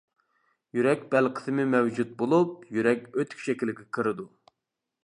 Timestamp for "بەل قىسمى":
1.11-1.67